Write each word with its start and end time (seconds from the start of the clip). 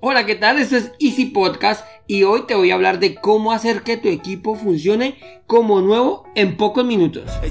Hola, 0.00 0.26
¿qué 0.26 0.36
tal? 0.36 0.60
Esto 0.60 0.76
es 0.76 0.92
Easy 1.00 1.24
Podcast 1.24 1.84
y 2.06 2.22
hoy 2.22 2.46
te 2.46 2.54
voy 2.54 2.70
a 2.70 2.74
hablar 2.74 3.00
de 3.00 3.16
cómo 3.16 3.50
hacer 3.50 3.82
que 3.82 3.96
tu 3.96 4.06
equipo 4.06 4.54
funcione 4.54 5.18
como 5.48 5.80
nuevo 5.80 6.22
en 6.36 6.56
pocos 6.56 6.84
minutos. 6.84 7.24
They 7.42 7.50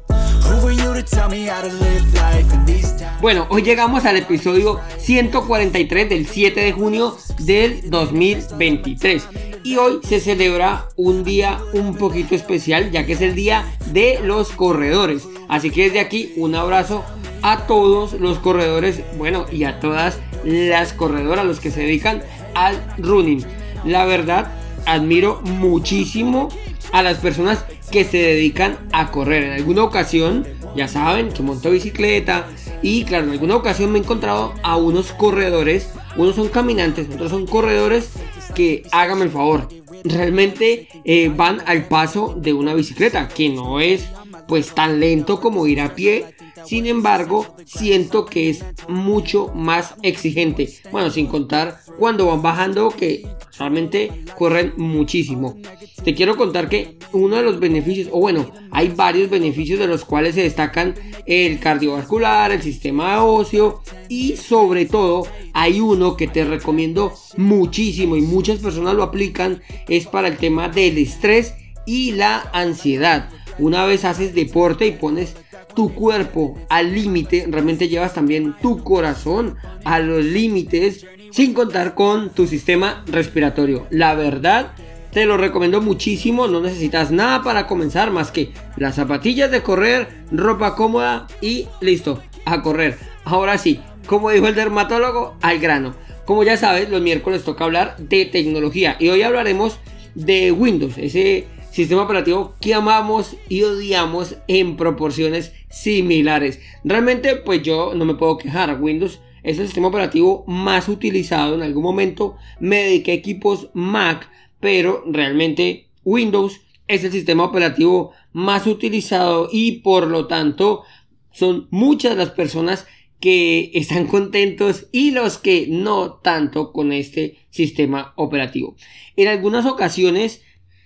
Bueno, 3.21 3.47
hoy 3.49 3.61
llegamos 3.61 4.05
al 4.05 4.17
episodio 4.17 4.79
143 4.97 6.09
del 6.09 6.27
7 6.27 6.59
de 6.59 6.71
junio 6.73 7.15
del 7.39 7.89
2023 7.89 9.27
y 9.63 9.77
hoy 9.77 9.99
se 10.03 10.19
celebra 10.19 10.89
un 10.95 11.23
día 11.23 11.59
un 11.73 11.95
poquito 11.95 12.35
especial 12.35 12.91
ya 12.91 13.05
que 13.05 13.13
es 13.13 13.21
el 13.21 13.35
día 13.35 13.63
de 13.93 14.19
los 14.23 14.49
corredores. 14.51 15.27
Así 15.47 15.71
que 15.71 15.83
desde 15.85 15.99
aquí 15.99 16.33
un 16.35 16.55
abrazo 16.55 17.05
a 17.41 17.65
todos 17.67 18.13
los 18.13 18.39
corredores, 18.39 19.01
bueno, 19.17 19.45
y 19.51 19.63
a 19.63 19.79
todas 19.79 20.19
las 20.43 20.93
corredoras, 20.93 21.45
los 21.45 21.59
que 21.59 21.71
se 21.71 21.81
dedican 21.81 22.23
al 22.55 22.83
running. 22.97 23.45
La 23.85 24.05
verdad, 24.05 24.51
admiro 24.85 25.41
muchísimo 25.43 26.49
a 26.91 27.03
las 27.03 27.17
personas 27.17 27.65
que 27.91 28.03
se 28.03 28.17
dedican 28.17 28.77
a 28.91 29.11
correr. 29.11 29.43
En 29.43 29.51
alguna 29.53 29.83
ocasión, 29.83 30.45
ya 30.75 30.87
saben, 30.87 31.31
que 31.31 31.43
monto 31.43 31.71
bicicleta 31.71 32.47
y 32.81 33.03
claro, 33.03 33.25
en 33.25 33.31
alguna 33.31 33.55
ocasión 33.55 33.91
me 33.91 33.99
he 33.99 34.01
encontrado 34.01 34.53
a 34.63 34.77
unos 34.77 35.11
corredores, 35.11 35.89
unos 36.17 36.35
son 36.35 36.49
caminantes, 36.49 37.07
otros 37.13 37.31
son 37.31 37.45
corredores 37.45 38.09
que 38.55 38.83
háganme 38.91 39.25
el 39.25 39.31
favor, 39.31 39.69
realmente 40.03 40.87
eh, 41.05 41.31
van 41.33 41.61
al 41.65 41.85
paso 41.87 42.35
de 42.37 42.53
una 42.53 42.73
bicicleta, 42.73 43.27
que 43.27 43.49
no 43.49 43.79
es 43.79 44.07
pues 44.47 44.73
tan 44.73 44.99
lento 44.99 45.39
como 45.39 45.67
ir 45.67 45.81
a 45.81 45.95
pie. 45.95 46.25
Sin 46.65 46.85
embargo, 46.85 47.55
siento 47.65 48.25
que 48.25 48.49
es 48.49 48.63
mucho 48.87 49.51
más 49.53 49.95
exigente. 50.01 50.69
Bueno, 50.91 51.09
sin 51.09 51.27
contar 51.27 51.79
cuando 51.97 52.27
van 52.27 52.41
bajando 52.41 52.89
que 52.89 53.25
realmente 53.57 54.11
corren 54.37 54.73
muchísimo. 54.77 55.57
Te 56.03 56.15
quiero 56.15 56.35
contar 56.35 56.69
que 56.69 56.97
uno 57.13 57.35
de 57.35 57.43
los 57.43 57.59
beneficios, 57.59 58.09
o 58.11 58.19
bueno, 58.19 58.51
hay 58.71 58.89
varios 58.89 59.29
beneficios 59.29 59.79
de 59.79 59.87
los 59.87 60.05
cuales 60.05 60.35
se 60.35 60.43
destacan 60.43 60.95
el 61.25 61.59
cardiovascular, 61.59 62.51
el 62.51 62.61
sistema 62.61 63.23
óseo 63.23 63.81
y 64.09 64.37
sobre 64.37 64.85
todo 64.85 65.27
hay 65.53 65.79
uno 65.79 66.17
que 66.17 66.27
te 66.27 66.43
recomiendo 66.43 67.13
muchísimo 67.37 68.15
y 68.15 68.21
muchas 68.21 68.59
personas 68.59 68.95
lo 68.95 69.03
aplican, 69.03 69.61
es 69.87 70.07
para 70.07 70.27
el 70.27 70.37
tema 70.37 70.69
del 70.69 70.97
estrés 70.97 71.53
y 71.85 72.13
la 72.13 72.49
ansiedad. 72.53 73.29
Una 73.59 73.85
vez 73.85 74.05
haces 74.05 74.33
deporte 74.33 74.87
y 74.87 74.91
pones 74.91 75.35
tu 75.73 75.93
cuerpo 75.93 76.57
al 76.69 76.93
límite, 76.93 77.45
realmente 77.49 77.87
llevas 77.87 78.13
también 78.13 78.55
tu 78.61 78.83
corazón 78.83 79.57
a 79.83 79.99
los 79.99 80.23
límites, 80.23 81.05
sin 81.31 81.53
contar 81.53 81.95
con 81.95 82.29
tu 82.29 82.47
sistema 82.47 83.03
respiratorio. 83.07 83.87
La 83.89 84.15
verdad, 84.15 84.73
te 85.11 85.25
lo 85.25 85.37
recomiendo 85.37 85.81
muchísimo, 85.81 86.47
no 86.47 86.61
necesitas 86.61 87.11
nada 87.11 87.43
para 87.43 87.67
comenzar 87.67 88.11
más 88.11 88.31
que 88.31 88.51
las 88.77 88.95
zapatillas 88.95 89.51
de 89.51 89.61
correr, 89.61 90.07
ropa 90.31 90.75
cómoda 90.75 91.27
y 91.41 91.67
listo, 91.81 92.21
a 92.45 92.61
correr. 92.61 92.97
Ahora 93.25 93.57
sí, 93.57 93.79
como 94.05 94.29
dijo 94.29 94.47
el 94.47 94.55
dermatólogo, 94.55 95.35
al 95.41 95.59
grano. 95.59 95.95
Como 96.25 96.43
ya 96.43 96.55
sabes, 96.55 96.89
los 96.89 97.01
miércoles 97.01 97.43
toca 97.43 97.65
hablar 97.65 97.97
de 97.97 98.25
tecnología 98.25 98.95
y 98.99 99.09
hoy 99.09 99.21
hablaremos 99.21 99.77
de 100.15 100.51
Windows, 100.51 100.97
ese 100.97 101.47
sistema 101.71 102.03
operativo 102.03 102.55
que 102.59 102.73
amamos 102.73 103.37
y 103.49 103.63
odiamos 103.63 104.35
en 104.47 104.75
proporciones 104.77 105.53
similares. 105.69 106.59
Realmente, 106.83 107.37
pues 107.37 107.63
yo 107.63 107.93
no 107.95 108.05
me 108.05 108.15
puedo 108.15 108.37
quejar. 108.37 108.81
Windows 108.81 109.19
es 109.43 109.57
el 109.57 109.65
sistema 109.65 109.87
operativo 109.87 110.43
más 110.47 110.89
utilizado 110.89 111.55
en 111.55 111.63
algún 111.63 111.83
momento. 111.83 112.35
Me 112.59 112.83
dediqué 112.83 113.11
a 113.11 113.15
equipos 113.15 113.69
Mac, 113.73 114.29
pero 114.59 115.03
realmente 115.07 115.87
Windows 116.03 116.61
es 116.87 117.03
el 117.03 117.11
sistema 117.11 117.45
operativo 117.45 118.11
más 118.33 118.67
utilizado 118.67 119.49
y 119.51 119.79
por 119.79 120.07
lo 120.07 120.27
tanto 120.27 120.83
son 121.31 121.67
muchas 121.71 122.17
las 122.17 122.31
personas 122.31 122.85
que 123.21 123.71
están 123.75 124.07
contentos 124.07 124.87
y 124.91 125.11
los 125.11 125.37
que 125.37 125.67
no 125.69 126.13
tanto 126.13 126.73
con 126.73 126.91
este 126.91 127.37
sistema 127.49 128.13
operativo. 128.17 128.75
En 129.15 129.27
algunas 129.27 129.65
ocasiones 129.65 130.43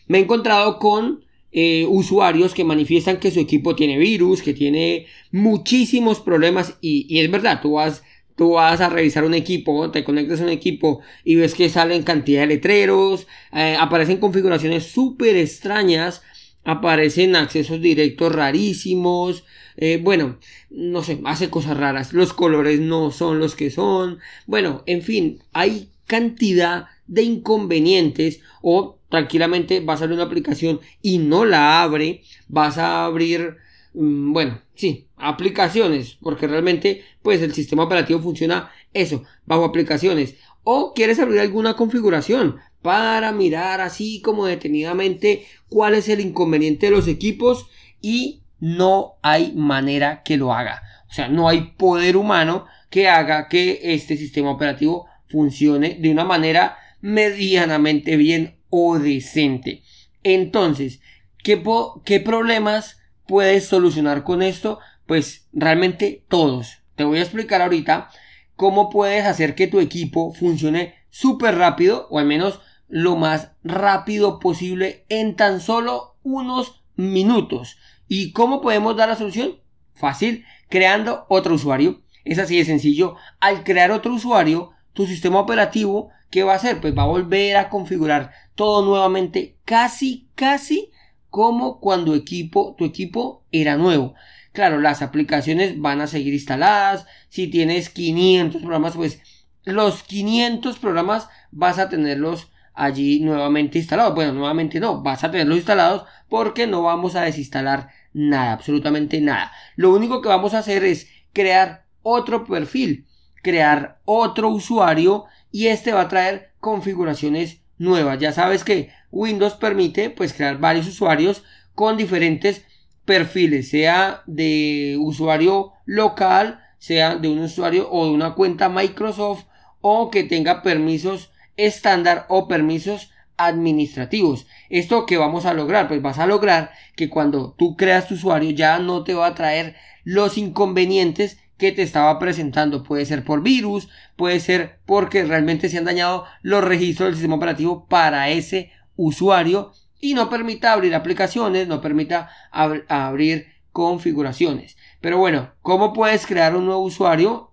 me 0.07 0.19
he 0.19 0.21
encontrado 0.21 0.79
con 0.79 1.25
eh, 1.57 1.85
usuarios 1.88 2.53
que 2.53 2.66
manifiestan 2.66 3.17
que 3.17 3.31
su 3.31 3.39
equipo 3.39 3.75
tiene 3.75 3.97
virus, 3.97 4.41
que 4.41 4.53
tiene 4.53 5.07
muchísimos 5.31 6.19
problemas 6.19 6.77
y, 6.81 7.19
es 7.19 7.31
verdad, 7.31 7.61
tú 7.61 7.73
vas, 7.73 8.03
tú 8.35 8.51
vas 8.51 8.81
a 8.81 8.89
revisar 8.89 9.23
un 9.23 9.33
equipo, 9.33 9.89
te 9.89 10.03
conectas 10.03 10.41
a 10.41 10.43
un 10.43 10.49
equipo 10.49 10.99
y 11.23 11.35
ves 11.35 11.53
que 11.53 11.69
salen 11.69 12.03
cantidad 12.03 12.41
de 12.41 12.47
letreros, 12.47 13.27
eh, 13.53 13.77
aparecen 13.79 14.17
configuraciones 14.17 14.83
súper 14.83 15.38
extrañas, 15.38 16.23
aparecen 16.66 17.37
accesos 17.37 17.79
directos 17.79 18.33
rarísimos, 18.33 19.45
eh, 19.77 19.99
bueno, 20.03 20.39
no 20.69 21.03
sé, 21.03 21.22
hace 21.23 21.49
cosas 21.49 21.77
raras, 21.77 22.11
los 22.11 22.33
colores 22.33 22.81
no 22.81 23.11
son 23.11 23.39
los 23.39 23.55
que 23.55 23.72
son, 23.72 24.19
bueno, 24.45 24.83
en 24.87 25.01
fin, 25.01 25.39
hay 25.53 25.87
cantidad 26.05 26.87
de 27.07 27.23
inconvenientes 27.23 28.41
o 28.61 28.97
tranquilamente 29.09 29.79
vas 29.79 30.01
a 30.01 30.05
abrir 30.05 30.17
una 30.17 30.25
aplicación 30.25 30.79
y 31.01 31.17
no 31.17 31.45
la 31.45 31.81
abre, 31.83 32.23
vas 32.47 32.77
a 32.77 33.05
abrir, 33.05 33.57
mmm, 33.93 34.33
bueno, 34.33 34.61
sí, 34.75 35.07
aplicaciones, 35.17 36.17
porque 36.21 36.47
realmente 36.47 37.03
pues 37.21 37.41
el 37.41 37.53
sistema 37.53 37.83
operativo 37.83 38.19
funciona 38.19 38.71
eso, 38.93 39.23
bajo 39.45 39.66
aplicaciones. 39.66 40.35
O 40.63 40.93
quieres 40.93 41.19
abrir 41.19 41.39
alguna 41.39 41.75
configuración 41.75 42.57
para 42.81 43.31
mirar 43.31 43.81
así 43.81 44.21
como 44.21 44.45
detenidamente 44.45 45.45
cuál 45.69 45.95
es 45.95 46.09
el 46.09 46.19
inconveniente 46.19 46.87
de 46.87 46.91
los 46.91 47.07
equipos 47.07 47.67
y 48.01 48.41
no 48.59 49.16
hay 49.22 49.53
manera 49.53 50.23
que 50.23 50.37
lo 50.37 50.53
haga. 50.53 50.83
O 51.09 51.13
sea, 51.13 51.27
no 51.27 51.47
hay 51.47 51.73
poder 51.77 52.17
humano 52.17 52.66
que 52.89 53.07
haga 53.07 53.47
que 53.47 53.79
este 53.81 54.17
sistema 54.17 54.51
operativo 54.51 55.07
funcione 55.27 55.97
de 55.99 56.11
una 56.11 56.23
manera 56.23 56.77
medianamente 57.01 58.17
bien 58.17 58.57
o 58.70 59.00
decente. 59.00 59.84
Entonces, 60.24 61.02
¿qué, 61.44 61.62
¿qué, 62.03 62.20
problemas 62.20 62.98
puedes 63.28 63.68
solucionar 63.68 64.24
con 64.24 64.42
esto? 64.42 64.80
Pues 65.06 65.48
realmente 65.53 66.24
todos. 66.28 66.80
Te 66.96 67.03
voy 67.03 67.20
a 67.20 67.24
explicar 67.24 67.62
ahorita 67.62 68.09
cómo 68.56 68.90
puedes 68.90 69.26
hacer 69.26 69.56
que 69.56 69.68
tu 69.68 69.80
equipo 69.80 70.34
funcione 70.34 70.96
súper 71.09 71.56
rápido 71.58 72.08
o 72.09 72.20
al 72.20 72.26
menos 72.26 72.62
lo 72.88 73.16
más 73.16 73.52
rápido 73.64 74.40
posible 74.40 75.06
en 75.09 75.36
tan 75.36 75.59
solo 75.59 76.16
unos 76.23 76.84
minutos. 76.96 77.78
¿Y 78.08 78.32
cómo 78.32 78.61
podemos 78.61 78.96
dar 78.96 79.09
la 79.09 79.16
solución? 79.16 79.58
Fácil, 79.94 80.46
creando 80.70 81.26
otro 81.29 81.56
usuario. 81.56 82.02
Es 82.23 82.40
así 82.40 82.58
de 82.58 82.66
sencillo. 82.66 83.16
Al 83.40 83.64
crear 83.64 83.91
otro 83.91 84.14
usuario, 84.14 84.72
tu 84.96 85.06
sistema 85.06 85.40
operativo, 85.40 86.09
¿qué 86.32 86.44
va 86.44 86.53
a 86.53 86.56
hacer? 86.56 86.80
Pues 86.82 86.97
va 86.97 87.03
a 87.03 87.08
volver 87.08 87.58
a 87.58 87.70
configurar 87.70 88.32
todo 88.56 88.84
nuevamente, 88.84 89.58
casi, 89.66 90.30
casi 90.36 90.90
como 91.30 91.82
cuando 91.82 92.16
equipo, 92.16 92.76
tu 92.78 92.86
equipo 92.86 93.44
era 93.52 93.76
nuevo. 93.76 94.16
Claro, 94.53 94.80
las 94.80 95.02
aplicaciones 95.02 95.80
van 95.82 96.00
a 96.00 96.08
seguir 96.08 96.34
instaladas. 96.34 97.06
Si 97.28 97.47
tienes 97.47 97.90
500 97.90 98.62
programas, 98.62 98.96
pues 98.96 99.20
los 99.66 100.02
500 100.03 100.80
programas 100.80 101.28
vas 101.52 101.78
a 101.78 101.90
tenerlos 101.90 102.50
allí 102.74 103.20
nuevamente 103.20 103.80
instalados. 103.80 104.16
Bueno, 104.16 104.32
nuevamente 104.32 104.80
no, 104.80 105.03
vas 105.03 105.26
a 105.26 105.32
tenerlos 105.32 105.58
instalados 105.58 106.06
porque 106.30 106.68
no 106.68 106.84
vamos 106.84 107.18
a 107.18 107.24
desinstalar 107.24 107.90
nada, 108.14 108.53
absolutamente 108.53 109.20
nada. 109.20 109.52
Lo 109.76 109.94
único 109.94 110.22
que 110.22 110.30
vamos 110.30 110.53
a 110.53 110.59
hacer 110.59 110.86
es 110.86 111.09
crear 111.34 111.86
otro 112.02 112.46
perfil 112.46 113.04
crear 113.46 114.00
otro 114.06 114.50
usuario 114.50 115.26
y 115.52 115.68
este 115.68 115.94
va 115.94 116.02
a 116.02 116.08
traer 116.08 116.50
configuraciones 116.59 117.62
nuevas. 117.78 118.18
Ya 118.18 118.32
sabes 118.32 118.64
que 118.64 118.90
Windows 119.12 119.53
permite 119.53 120.09
pues 120.09 120.34
crear 120.34 120.58
varios 120.58 120.88
usuarios 120.88 121.44
con 121.76 121.96
diferentes 121.96 122.66
perfiles, 123.06 123.70
sea 123.70 124.24
de 124.26 124.97
usuario 125.00 125.74
local, 125.86 126.59
sea 126.80 127.18
de 127.18 127.28
un 127.28 127.38
usuario 127.38 127.88
o 127.92 128.06
de 128.06 128.14
una 128.14 128.34
cuenta 128.34 128.68
Microsoft 128.68 129.44
o 129.80 130.09
que 130.09 130.24
tenga 130.24 130.64
permisos 130.64 131.30
estándar 131.56 132.26
o 132.30 132.47
permisos 132.47 133.12
administrativos. 133.38 134.47
¿Esto 134.72 135.06
que 135.06 135.18
vamos 135.18 135.46
a 135.46 135.53
lograr? 135.53 135.88
Pues 135.88 136.02
vas 136.02 136.18
a 136.18 136.26
lograr 136.26 136.72
que 136.96 137.12
cuando 137.12 137.53
tú 137.56 137.78
creas 137.78 138.08
tu 138.08 138.16
usuario 138.16 138.50
ya 138.50 138.80
no 138.80 139.03
te 139.03 139.14
va 139.14 139.28
a 139.28 139.36
traer 139.36 139.76
los 140.03 140.40
inconvenientes 140.40 141.38
que 141.57 141.72
te 141.72 141.81
estaba 141.81 142.19
presentando. 142.19 142.84
Puede 142.84 143.05
ser 143.05 143.23
por 143.23 143.41
virus, 143.41 143.90
puede 144.16 144.40
ser 144.40 144.79
porque 144.85 145.23
realmente 145.23 145.69
se 145.69 145.78
han 145.78 145.85
dañado 145.85 146.25
los 146.41 146.63
registros 146.63 147.07
del 147.07 147.16
sistema 147.16 147.35
operativo 147.35 147.87
para 147.87 148.29
ese 148.29 148.72
usuario 148.96 149.72
y 149.99 150.13
no 150.13 150.29
permita 150.29 150.73
abrir 150.73 150.96
aplicaciones, 150.96 151.67
no 151.67 151.81
permita 151.81 152.29
abrir 152.52 153.47
configuraciones. 153.72 154.78
Pero 155.02 155.17
bueno, 155.17 155.53
¿cómo 155.61 155.93
puedes 155.93 156.25
crear 156.25 156.55
un 156.55 156.66
nuevo 156.66 156.81
usuario? 156.81 157.52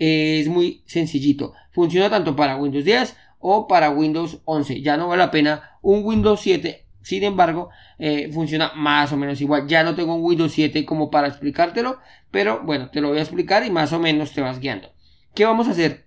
es 0.00 0.48
muy 0.48 0.82
sencillito. 0.86 1.52
Funciona 1.70 2.10
tanto 2.10 2.34
para 2.34 2.56
Windows 2.56 2.84
10 2.84 3.16
o 3.38 3.68
para 3.68 3.90
Windows 3.90 4.40
11. 4.46 4.80
Ya 4.80 4.96
no 4.96 5.08
vale 5.08 5.22
la 5.22 5.30
pena 5.30 5.78
un 5.82 6.02
Windows 6.04 6.40
7. 6.40 6.86
Sin 7.02 7.24
embargo, 7.24 7.70
eh, 7.98 8.30
funciona 8.32 8.72
más 8.74 9.12
o 9.12 9.16
menos 9.16 9.40
igual. 9.40 9.66
Ya 9.66 9.82
no 9.82 9.94
tengo 9.94 10.14
un 10.14 10.24
Windows 10.24 10.52
7 10.52 10.84
como 10.84 11.10
para 11.10 11.28
explicártelo, 11.28 11.98
pero 12.30 12.62
bueno, 12.64 12.90
te 12.90 13.00
lo 13.00 13.08
voy 13.08 13.18
a 13.18 13.22
explicar 13.22 13.64
y 13.64 13.70
más 13.70 13.92
o 13.92 13.98
menos 13.98 14.32
te 14.32 14.40
vas 14.40 14.60
guiando. 14.60 14.92
¿Qué 15.34 15.44
vamos 15.44 15.68
a 15.68 15.72
hacer? 15.72 16.06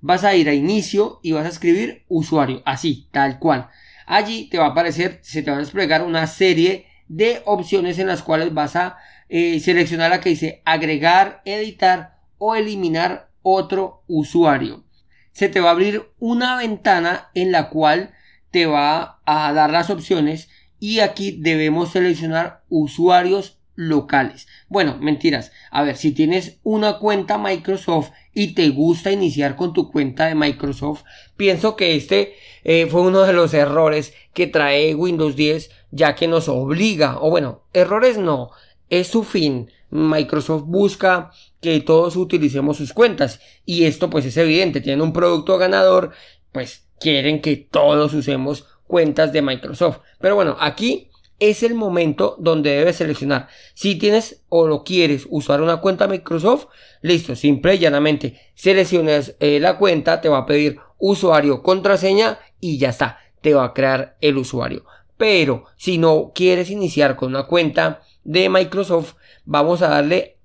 Vas 0.00 0.24
a 0.24 0.34
ir 0.34 0.48
a 0.48 0.54
inicio 0.54 1.20
y 1.22 1.32
vas 1.32 1.46
a 1.46 1.50
escribir 1.50 2.04
usuario, 2.08 2.62
así, 2.64 3.08
tal 3.12 3.38
cual. 3.38 3.68
Allí 4.06 4.48
te 4.48 4.58
va 4.58 4.66
a 4.66 4.70
aparecer, 4.70 5.20
se 5.22 5.42
te 5.42 5.50
va 5.50 5.56
a 5.56 5.60
desplegar 5.60 6.02
una 6.02 6.26
serie 6.26 6.86
de 7.08 7.42
opciones 7.44 7.98
en 7.98 8.06
las 8.06 8.22
cuales 8.22 8.52
vas 8.52 8.76
a 8.76 8.98
eh, 9.28 9.60
seleccionar 9.60 10.10
la 10.10 10.20
que 10.20 10.30
dice 10.30 10.62
agregar, 10.64 11.42
editar 11.44 12.18
o 12.38 12.54
eliminar 12.54 13.30
otro 13.42 14.02
usuario. 14.06 14.84
Se 15.32 15.48
te 15.48 15.60
va 15.60 15.68
a 15.68 15.72
abrir 15.72 16.10
una 16.18 16.56
ventana 16.56 17.30
en 17.34 17.52
la 17.52 17.68
cual 17.68 18.12
te 18.52 18.66
va 18.66 19.20
a 19.26 19.52
dar 19.52 19.70
las 19.72 19.90
opciones 19.90 20.48
y 20.78 21.00
aquí 21.00 21.36
debemos 21.40 21.90
seleccionar 21.90 22.62
usuarios 22.68 23.58
locales. 23.74 24.46
Bueno, 24.68 24.98
mentiras. 25.00 25.52
A 25.70 25.82
ver, 25.82 25.96
si 25.96 26.12
tienes 26.12 26.58
una 26.62 26.98
cuenta 26.98 27.38
Microsoft 27.38 28.10
y 28.34 28.54
te 28.54 28.68
gusta 28.68 29.10
iniciar 29.10 29.56
con 29.56 29.72
tu 29.72 29.90
cuenta 29.90 30.26
de 30.26 30.34
Microsoft, 30.34 31.02
pienso 31.36 31.76
que 31.76 31.96
este 31.96 32.34
eh, 32.64 32.86
fue 32.86 33.02
uno 33.02 33.22
de 33.22 33.32
los 33.32 33.54
errores 33.54 34.12
que 34.34 34.46
trae 34.46 34.94
Windows 34.94 35.36
10, 35.36 35.70
ya 35.90 36.14
que 36.14 36.28
nos 36.28 36.48
obliga, 36.48 37.18
o 37.20 37.30
bueno, 37.30 37.62
errores 37.72 38.18
no, 38.18 38.50
es 38.90 39.08
su 39.08 39.24
fin. 39.24 39.70
Microsoft 39.90 40.64
busca 40.64 41.32
que 41.60 41.80
todos 41.80 42.16
utilicemos 42.16 42.78
sus 42.78 42.94
cuentas 42.94 43.40
y 43.66 43.84
esto 43.84 44.08
pues 44.08 44.24
es 44.24 44.36
evidente, 44.38 44.80
tienen 44.80 45.02
un 45.02 45.12
producto 45.12 45.58
ganador, 45.58 46.12
pues 46.50 46.86
quieren 47.02 47.40
que 47.40 47.56
todos 47.56 48.14
usemos 48.14 48.66
cuentas 48.86 49.32
de 49.32 49.42
Microsoft. 49.42 49.98
Pero 50.20 50.34
bueno, 50.36 50.56
aquí 50.60 51.10
es 51.38 51.64
el 51.64 51.74
momento 51.74 52.36
donde 52.38 52.70
debes 52.70 52.96
seleccionar. 52.96 53.48
Si 53.74 53.96
tienes 53.96 54.44
o 54.48 54.68
lo 54.68 54.84
quieres 54.84 55.26
usar 55.28 55.60
una 55.60 55.78
cuenta 55.78 56.06
Microsoft, 56.06 56.66
listo, 57.00 57.34
simple 57.34 57.74
y 57.74 57.78
llanamente 57.78 58.40
seleccionas 58.54 59.34
eh, 59.40 59.58
la 59.58 59.76
cuenta, 59.76 60.20
te 60.20 60.28
va 60.28 60.38
a 60.38 60.46
pedir 60.46 60.78
usuario, 60.98 61.62
contraseña 61.62 62.38
y 62.60 62.78
ya 62.78 62.90
está, 62.90 63.18
te 63.40 63.54
va 63.54 63.64
a 63.64 63.74
crear 63.74 64.16
el 64.20 64.38
usuario. 64.38 64.84
Pero 65.16 65.64
si 65.76 65.98
no 65.98 66.30
quieres 66.32 66.70
iniciar 66.70 67.16
con 67.16 67.30
una 67.30 67.48
cuenta 67.48 68.02
de 68.22 68.48
Microsoft, 68.48 69.14
vamos 69.44 69.82
a 69.82 69.88
darle 69.88 70.36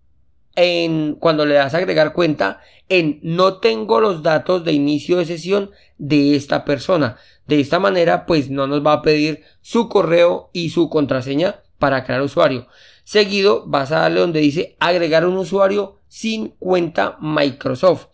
en 0.57 1.13
cuando 1.13 1.45
le 1.45 1.53
das 1.53 1.75
a 1.75 1.77
agregar 1.77 2.13
cuenta 2.13 2.61
en 2.89 3.19
no 3.21 3.59
tengo 3.59 4.01
los 4.01 4.23
datos 4.23 4.65
de 4.65 4.73
inicio 4.73 5.17
de 5.17 5.25
sesión 5.25 5.71
de 5.99 6.35
esta 6.35 6.65
persona. 6.65 7.17
De 7.45 7.59
esta 7.59 7.79
manera, 7.79 8.25
pues 8.25 8.49
no 8.49 8.65
nos 8.65 8.85
va 8.85 8.93
a 8.93 9.01
pedir 9.03 9.43
su 9.61 9.87
correo 9.87 10.49
y 10.53 10.71
su 10.71 10.89
contraseña 10.89 11.61
para 11.77 12.03
crear 12.03 12.23
usuario. 12.23 12.67
Seguido, 13.03 13.65
vas 13.67 13.91
a 13.91 13.99
darle 13.99 14.19
donde 14.19 14.39
dice 14.39 14.75
agregar 14.79 15.27
un 15.27 15.37
usuario 15.37 15.99
sin 16.07 16.49
cuenta 16.59 17.17
Microsoft. 17.21 18.07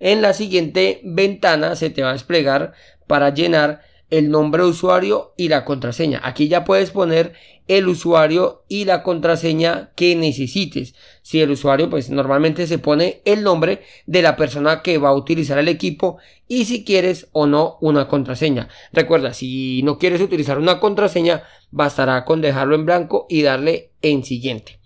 En 0.00 0.20
la 0.20 0.34
siguiente 0.34 1.00
ventana 1.04 1.76
se 1.76 1.90
te 1.90 2.02
va 2.02 2.10
a 2.10 2.14
desplegar 2.14 2.72
para 3.06 3.32
llenar 3.32 3.82
el 4.10 4.30
nombre 4.30 4.62
de 4.62 4.68
usuario 4.68 5.32
y 5.36 5.48
la 5.48 5.64
contraseña. 5.64 6.20
Aquí 6.22 6.48
ya 6.48 6.64
puedes 6.64 6.90
poner 6.90 7.34
el 7.66 7.88
usuario 7.88 8.62
y 8.68 8.84
la 8.84 9.02
contraseña 9.02 9.90
que 9.96 10.14
necesites. 10.14 10.94
Si 11.22 11.40
el 11.40 11.50
usuario, 11.50 11.88
pues 11.88 12.10
normalmente 12.10 12.66
se 12.66 12.78
pone 12.78 13.22
el 13.24 13.42
nombre 13.42 13.82
de 14.06 14.22
la 14.22 14.36
persona 14.36 14.82
que 14.82 14.98
va 14.98 15.10
a 15.10 15.14
utilizar 15.14 15.58
el 15.58 15.68
equipo 15.68 16.18
y 16.46 16.66
si 16.66 16.84
quieres 16.84 17.28
o 17.32 17.46
no 17.46 17.78
una 17.80 18.06
contraseña. 18.06 18.68
Recuerda, 18.92 19.32
si 19.32 19.82
no 19.82 19.98
quieres 19.98 20.20
utilizar 20.20 20.58
una 20.58 20.80
contraseña, 20.80 21.44
bastará 21.70 22.24
con 22.24 22.40
dejarlo 22.40 22.74
en 22.74 22.86
blanco 22.86 23.26
y 23.28 23.42
darle 23.42 23.90
en 24.02 24.24
siguiente. 24.24 24.78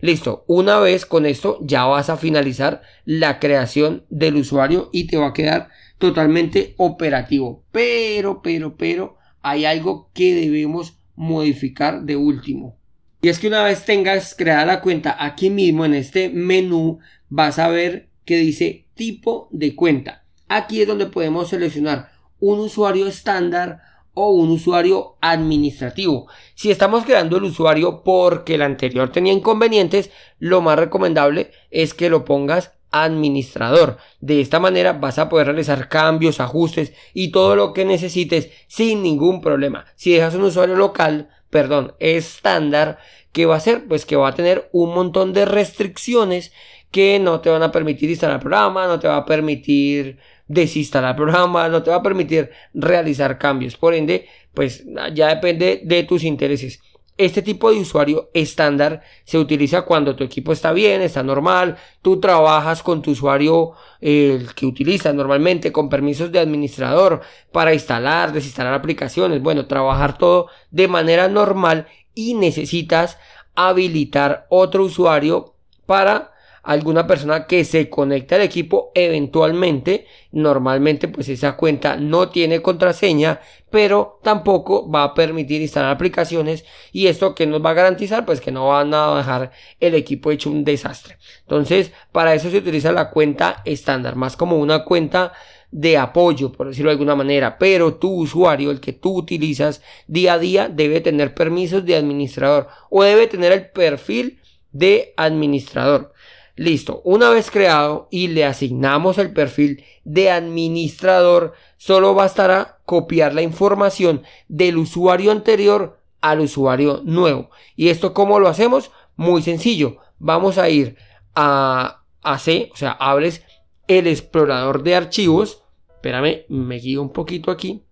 Listo, 0.00 0.44
una 0.46 0.78
vez 0.78 1.04
con 1.04 1.26
esto 1.26 1.58
ya 1.62 1.84
vas 1.84 2.08
a 2.08 2.16
finalizar 2.16 2.82
la 3.04 3.38
creación 3.38 4.04
del 4.08 4.36
usuario 4.36 4.88
y 4.92 5.06
te 5.06 5.18
va 5.18 5.28
a 5.28 5.32
quedar 5.32 5.68
totalmente 5.98 6.74
operativo. 6.78 7.64
Pero, 7.70 8.40
pero, 8.42 8.76
pero, 8.76 9.16
hay 9.42 9.66
algo 9.66 10.10
que 10.14 10.34
debemos 10.34 10.96
modificar 11.16 12.02
de 12.02 12.16
último. 12.16 12.78
Y 13.22 13.28
es 13.28 13.38
que 13.38 13.48
una 13.48 13.62
vez 13.62 13.84
tengas 13.84 14.34
creada 14.34 14.64
la 14.64 14.80
cuenta 14.80 15.14
aquí 15.18 15.50
mismo 15.50 15.84
en 15.84 15.92
este 15.92 16.30
menú 16.30 17.00
vas 17.28 17.58
a 17.58 17.68
ver 17.68 18.08
que 18.24 18.38
dice 18.38 18.86
tipo 18.94 19.48
de 19.50 19.74
cuenta. 19.74 20.24
Aquí 20.48 20.80
es 20.80 20.88
donde 20.88 21.06
podemos 21.06 21.50
seleccionar 21.50 22.10
un 22.38 22.60
usuario 22.60 23.06
estándar 23.06 23.82
un 24.28 24.50
usuario 24.50 25.16
administrativo. 25.20 26.28
Si 26.54 26.70
estamos 26.70 27.04
creando 27.04 27.38
el 27.38 27.44
usuario 27.44 28.02
porque 28.04 28.56
el 28.56 28.62
anterior 28.62 29.10
tenía 29.10 29.32
inconvenientes, 29.32 30.10
lo 30.38 30.60
más 30.60 30.78
recomendable 30.78 31.50
es 31.70 31.94
que 31.94 32.10
lo 32.10 32.24
pongas 32.24 32.72
administrador. 32.90 33.98
De 34.20 34.40
esta 34.40 34.60
manera 34.60 34.92
vas 34.92 35.18
a 35.18 35.28
poder 35.28 35.46
realizar 35.46 35.88
cambios, 35.88 36.40
ajustes 36.40 36.92
y 37.14 37.30
todo 37.30 37.56
lo 37.56 37.72
que 37.72 37.84
necesites 37.84 38.50
sin 38.66 39.02
ningún 39.02 39.40
problema. 39.40 39.86
Si 39.96 40.12
dejas 40.12 40.34
un 40.34 40.42
usuario 40.42 40.76
local, 40.76 41.30
perdón, 41.50 41.94
estándar, 41.98 42.98
¿qué 43.32 43.46
va 43.46 43.54
a 43.54 43.58
hacer? 43.58 43.86
Pues 43.86 44.06
que 44.06 44.16
va 44.16 44.28
a 44.28 44.34
tener 44.34 44.68
un 44.72 44.94
montón 44.94 45.32
de 45.32 45.44
restricciones 45.44 46.52
que 46.90 47.18
no 47.18 47.40
te 47.40 47.50
van 47.50 47.62
a 47.62 47.72
permitir 47.72 48.10
instalar 48.10 48.40
programa, 48.40 48.86
no 48.86 48.98
te 48.98 49.08
va 49.08 49.16
a 49.16 49.26
permitir 49.26 50.18
desinstalar 50.48 51.14
programa, 51.14 51.68
no 51.68 51.82
te 51.82 51.90
va 51.90 51.96
a 51.96 52.02
permitir 52.02 52.50
realizar 52.74 53.38
cambios. 53.38 53.76
Por 53.76 53.94
ende, 53.94 54.26
pues 54.52 54.84
ya 55.14 55.28
depende 55.28 55.80
de 55.84 56.02
tus 56.02 56.24
intereses. 56.24 56.80
Este 57.16 57.42
tipo 57.42 57.70
de 57.70 57.78
usuario 57.78 58.30
estándar 58.32 59.02
se 59.24 59.38
utiliza 59.38 59.82
cuando 59.82 60.16
tu 60.16 60.24
equipo 60.24 60.52
está 60.52 60.72
bien, 60.72 61.02
está 61.02 61.22
normal, 61.22 61.76
tú 62.00 62.18
trabajas 62.18 62.82
con 62.82 63.02
tu 63.02 63.10
usuario 63.10 63.72
el 64.00 64.54
que 64.54 64.64
utilizas 64.64 65.14
normalmente 65.14 65.70
con 65.70 65.90
permisos 65.90 66.32
de 66.32 66.40
administrador 66.40 67.20
para 67.52 67.74
instalar, 67.74 68.32
desinstalar 68.32 68.72
aplicaciones, 68.72 69.42
bueno, 69.42 69.66
trabajar 69.66 70.16
todo 70.16 70.48
de 70.70 70.88
manera 70.88 71.28
normal 71.28 71.86
y 72.14 72.34
necesitas 72.34 73.18
habilitar 73.54 74.46
otro 74.48 74.84
usuario 74.84 75.54
para 75.84 76.32
alguna 76.62 77.06
persona 77.06 77.46
que 77.46 77.64
se 77.64 77.88
conecte 77.88 78.34
al 78.34 78.42
equipo 78.42 78.92
eventualmente 78.94 80.06
normalmente 80.32 81.08
pues 81.08 81.28
esa 81.28 81.56
cuenta 81.56 81.96
no 81.96 82.28
tiene 82.28 82.60
contraseña 82.60 83.40
pero 83.70 84.20
tampoco 84.22 84.90
va 84.90 85.04
a 85.04 85.14
permitir 85.14 85.62
instalar 85.62 85.90
aplicaciones 85.90 86.64
y 86.92 87.06
esto 87.06 87.34
que 87.34 87.46
nos 87.46 87.64
va 87.64 87.70
a 87.70 87.74
garantizar 87.74 88.26
pues 88.26 88.40
que 88.40 88.52
no 88.52 88.68
van 88.68 88.92
a 88.94 89.16
dejar 89.16 89.52
el 89.80 89.94
equipo 89.94 90.30
hecho 90.30 90.50
un 90.50 90.64
desastre 90.64 91.16
entonces 91.42 91.92
para 92.12 92.34
eso 92.34 92.50
se 92.50 92.58
utiliza 92.58 92.92
la 92.92 93.10
cuenta 93.10 93.62
estándar 93.64 94.16
más 94.16 94.36
como 94.36 94.56
una 94.58 94.84
cuenta 94.84 95.32
de 95.70 95.96
apoyo, 95.98 96.50
por 96.52 96.68
decirlo 96.68 96.90
de 96.90 96.94
alguna 96.94 97.14
manera, 97.14 97.58
pero 97.58 97.94
tu 97.94 98.10
usuario, 98.10 98.70
el 98.70 98.80
que 98.80 98.92
tú 98.92 99.16
utilizas 99.16 99.82
día 100.06 100.34
a 100.34 100.38
día, 100.38 100.68
debe 100.68 101.00
tener 101.00 101.34
permisos 101.34 101.84
de 101.84 101.96
administrador 101.96 102.68
o 102.90 103.04
debe 103.04 103.26
tener 103.26 103.52
el 103.52 103.70
perfil 103.70 104.40
de 104.72 105.14
administrador. 105.16 106.12
Listo, 106.60 107.00
una 107.04 107.30
vez 107.30 107.50
creado 107.50 108.06
y 108.10 108.28
le 108.28 108.44
asignamos 108.44 109.16
el 109.16 109.32
perfil 109.32 109.82
de 110.04 110.30
administrador, 110.30 111.54
solo 111.78 112.12
bastará 112.12 112.80
copiar 112.84 113.32
la 113.32 113.40
información 113.40 114.24
del 114.46 114.76
usuario 114.76 115.32
anterior 115.32 116.02
al 116.20 116.40
usuario 116.40 117.00
nuevo. 117.02 117.48
¿Y 117.76 117.88
esto 117.88 118.12
cómo 118.12 118.38
lo 118.38 118.46
hacemos? 118.46 118.90
Muy 119.16 119.40
sencillo. 119.40 119.96
Vamos 120.18 120.58
a 120.58 120.68
ir 120.68 120.98
a, 121.34 122.02
a 122.20 122.38
C, 122.38 122.68
o 122.74 122.76
sea, 122.76 122.90
abres 122.90 123.42
el 123.88 124.06
explorador 124.06 124.82
de 124.82 124.96
archivos. 124.96 125.62
Espérame, 125.94 126.44
me 126.50 126.76
guío 126.76 127.00
un 127.00 127.10
poquito 127.14 127.50
aquí. 127.50 127.84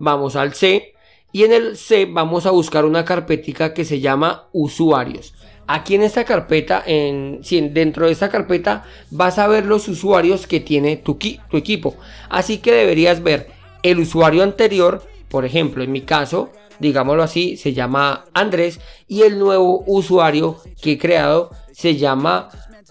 Vamos 0.00 0.34
al 0.34 0.54
C 0.54 0.94
Y 1.30 1.44
en 1.44 1.52
el 1.52 1.76
C 1.76 2.06
vamos 2.06 2.46
a 2.46 2.50
buscar 2.50 2.84
una 2.84 3.04
carpetica 3.04 3.74
que 3.74 3.84
se 3.84 4.00
llama 4.00 4.48
usuarios. 4.52 5.34
Aquí 5.66 5.94
en 5.94 6.02
esta 6.02 6.24
carpeta, 6.24 6.82
en, 6.86 7.40
dentro 7.72 8.06
de 8.06 8.12
esta 8.12 8.28
carpeta, 8.28 8.84
vas 9.10 9.38
a 9.38 9.46
ver 9.46 9.64
los 9.64 9.88
usuarios 9.88 10.46
que 10.46 10.60
tiene 10.60 10.96
tu, 10.96 11.14
tu 11.14 11.56
equipo. 11.56 11.96
Así 12.28 12.58
que 12.58 12.72
deberías 12.72 13.22
ver 13.22 13.48
el 13.82 13.98
usuario 13.98 14.42
anterior, 14.42 15.02
por 15.28 15.44
ejemplo, 15.44 15.82
en 15.82 15.92
mi 15.92 16.02
caso, 16.02 16.50
digámoslo 16.78 17.22
así, 17.22 17.56
se 17.56 17.72
llama 17.72 18.24
Andrés 18.34 18.80
y 19.08 19.22
el 19.22 19.38
nuevo 19.38 19.84
usuario 19.86 20.58
que 20.82 20.92
he 20.92 20.98
creado 20.98 21.50
se 21.72 21.96
llama 21.96 22.50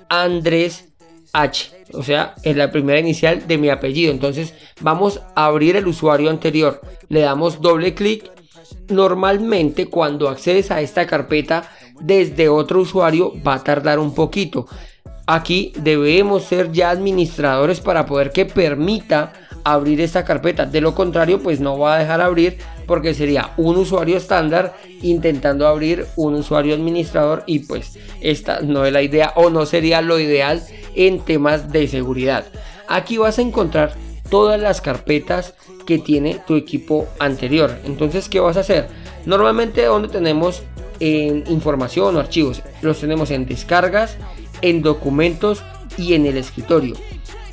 Andrés 0.10 0.89
H, 1.34 1.72
o 1.94 2.03
sea, 2.03 2.36
es 2.44 2.56
la 2.56 2.72
primera 2.72 3.00
inicial 3.00 3.48
de 3.48 3.58
mi 3.58 3.70
apellido. 3.70 4.12
Entonces 4.12 4.53
vamos 4.82 5.22
a 5.36 5.46
abrir 5.46 5.75
el 5.75 5.88
usuario 5.88 6.30
anterior, 6.30 6.82
le 7.10 7.22
damos 7.22 7.62
doble 7.62 7.94
clic. 7.94 8.32
Normalmente 8.89 9.88
cuando 9.88 10.30
accedes 10.30 10.70
a 10.70 10.82
esta 10.82 11.08
carpeta 11.08 11.70
desde 12.00 12.50
otro 12.50 12.82
usuario 12.82 13.34
va 13.46 13.56
a 13.56 13.64
tardar 13.64 14.00
un 14.00 14.14
poquito. 14.14 14.68
Aquí 15.26 15.72
debemos 15.78 16.44
ser 16.44 16.72
ya 16.72 16.90
administradores 16.90 17.80
para 17.80 18.06
poder 18.06 18.32
que 18.32 18.46
permita 18.46 19.32
abrir 19.64 20.02
esta 20.02 20.26
carpeta. 20.26 20.66
De 20.66 20.82
lo 20.82 20.94
contrario, 20.94 21.42
pues 21.42 21.60
no 21.60 21.78
va 21.80 21.96
a 21.96 22.00
dejar 22.00 22.22
abrir 22.22 22.58
porque 22.86 23.14
sería 23.14 23.52
un 23.56 23.78
usuario 23.78 24.18
estándar 24.18 24.76
intentando 25.02 25.68
abrir 25.68 26.08
un 26.18 26.36
usuario 26.36 26.76
administrador 26.76 27.44
y 27.48 27.60
pues 27.60 27.98
esta 28.22 28.60
no 28.62 28.86
es 28.86 28.92
la 28.92 29.02
idea 29.02 29.32
o 29.36 29.50
no 29.50 29.66
sería 29.66 30.02
lo 30.02 30.20
ideal 30.20 30.62
en 30.96 31.20
temas 31.20 31.72
de 31.72 31.88
seguridad. 31.88 32.46
Aquí 32.88 33.18
vas 33.18 33.40
a 33.40 33.44
encontrar 33.44 33.94
todas 34.30 34.60
las 34.60 34.82
carpetas 34.82 35.54
que 35.86 36.00
tiene 36.00 36.42
tu 36.46 36.56
equipo 36.56 37.08
anterior. 37.20 37.78
Entonces, 37.86 38.30
¿qué 38.30 38.40
vas 38.40 38.58
a 38.58 38.62
hacer? 38.62 38.88
Normalmente 39.26 39.86
donde 39.86 40.10
tenemos 40.10 40.64
en 41.03 41.43
información 41.48 42.15
o 42.15 42.19
archivos. 42.19 42.62
Los 42.81 43.01
tenemos 43.01 43.29
en 43.29 43.45
descargas, 43.45 44.15
en 44.62 44.81
documentos 44.81 45.62
y 45.98 46.13
en 46.13 46.25
el 46.25 46.38
escritorio. 46.38 46.95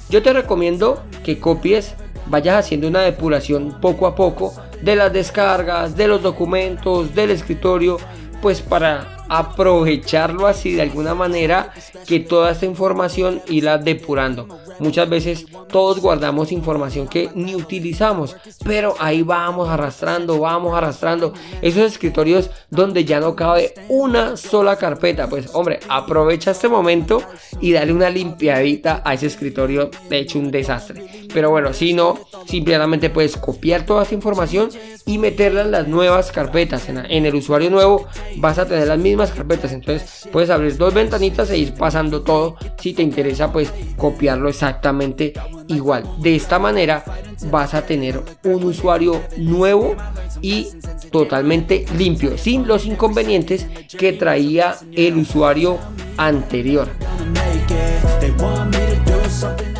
Yo 0.08 0.22
te 0.22 0.32
recomiendo 0.32 1.02
que 1.24 1.40
copies, 1.40 1.94
vayas 2.26 2.64
haciendo 2.64 2.86
una 2.86 3.00
depuración 3.00 3.80
poco 3.80 4.06
a 4.06 4.14
poco 4.14 4.54
de 4.82 4.94
las 4.94 5.12
descargas, 5.12 5.96
de 5.96 6.06
los 6.06 6.22
documentos, 6.22 7.12
del 7.12 7.30
escritorio, 7.30 7.98
pues 8.40 8.60
para 8.60 9.19
aprovecharlo 9.30 10.48
así 10.48 10.72
de 10.72 10.82
alguna 10.82 11.14
manera 11.14 11.72
que 12.06 12.18
toda 12.18 12.50
esta 12.50 12.66
información 12.66 13.40
irá 13.48 13.78
depurando. 13.78 14.48
Muchas 14.80 15.08
veces 15.08 15.46
todos 15.70 16.00
guardamos 16.00 16.50
información 16.50 17.06
que 17.06 17.30
ni 17.34 17.54
utilizamos, 17.54 18.36
pero 18.64 18.96
ahí 18.98 19.22
vamos 19.22 19.68
arrastrando, 19.68 20.40
vamos 20.40 20.76
arrastrando 20.76 21.32
esos 21.62 21.92
escritorios 21.92 22.50
donde 22.70 23.04
ya 23.04 23.20
no 23.20 23.36
cabe 23.36 23.72
una 23.88 24.36
sola 24.36 24.76
carpeta. 24.76 25.28
Pues 25.28 25.50
hombre, 25.54 25.78
aprovecha 25.88 26.50
este 26.50 26.68
momento 26.68 27.22
y 27.60 27.72
dale 27.72 27.92
una 27.92 28.10
limpiadita 28.10 29.00
a 29.04 29.14
ese 29.14 29.26
escritorio, 29.26 29.90
de 30.08 30.18
hecho 30.18 30.40
un 30.40 30.50
desastre. 30.50 31.28
Pero 31.32 31.50
bueno, 31.50 31.72
si 31.72 31.92
no, 31.92 32.18
simplemente 32.46 33.10
puedes 33.10 33.36
copiar 33.36 33.86
toda 33.86 34.02
esta 34.02 34.14
información 34.14 34.70
y 35.06 35.18
meterla 35.18 35.62
en 35.62 35.70
las 35.70 35.86
nuevas 35.86 36.32
carpetas. 36.32 36.88
En, 36.88 37.26
el 37.26 37.34
usuario 37.34 37.70
nuevo 37.70 38.06
vas 38.36 38.58
a 38.58 38.66
tener 38.66 38.88
las 38.88 38.98
mismas 39.20 39.36
carpetas. 39.36 39.72
Entonces 39.72 40.28
puedes 40.32 40.50
abrir 40.50 40.76
dos 40.76 40.94
ventanitas 40.94 41.50
e 41.50 41.58
ir 41.58 41.74
pasando 41.74 42.22
todo. 42.22 42.56
Si 42.78 42.92
te 42.92 43.02
interesa, 43.02 43.52
pues 43.52 43.72
copiarlo 43.96 44.48
exactamente 44.48 45.32
igual. 45.68 46.04
De 46.18 46.36
esta 46.36 46.58
manera 46.58 47.04
vas 47.50 47.74
a 47.74 47.82
tener 47.82 48.20
un 48.44 48.64
usuario 48.64 49.20
nuevo 49.36 49.96
y 50.40 50.68
totalmente 51.10 51.84
limpio, 51.96 52.38
sin 52.38 52.66
los 52.66 52.86
inconvenientes 52.86 53.66
que 53.98 54.12
traía 54.12 54.76
el 54.92 55.18
usuario 55.18 55.78
anterior. 56.16 56.88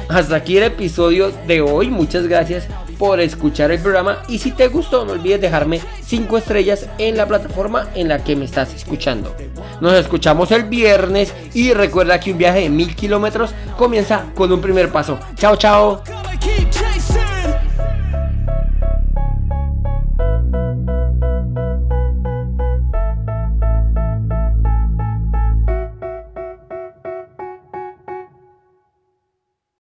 Hasta 0.09 0.37
aquí 0.37 0.56
el 0.56 0.64
episodio 0.64 1.30
de 1.47 1.61
hoy. 1.61 1.88
Muchas 1.88 2.26
gracias 2.26 2.66
por 3.00 3.19
escuchar 3.19 3.71
el 3.71 3.80
programa 3.80 4.19
y 4.28 4.38
si 4.38 4.50
te 4.50 4.69
gustó 4.69 5.07
no 5.07 5.12
olvides 5.12 5.40
dejarme 5.40 5.80
5 6.04 6.37
estrellas 6.37 6.87
en 6.99 7.16
la 7.16 7.26
plataforma 7.26 7.88
en 7.95 8.09
la 8.09 8.23
que 8.23 8.37
me 8.37 8.45
estás 8.45 8.75
escuchando. 8.75 9.35
Nos 9.80 9.95
escuchamos 9.95 10.50
el 10.50 10.64
viernes 10.64 11.35
y 11.54 11.73
recuerda 11.73 12.21
que 12.21 12.33
un 12.33 12.37
viaje 12.37 12.61
de 12.61 12.69
mil 12.69 12.95
kilómetros 12.95 13.52
comienza 13.78 14.26
con 14.35 14.52
un 14.52 14.61
primer 14.61 14.92
paso. 14.92 15.19
Chao, 15.37 15.57
chao. 15.57 16.02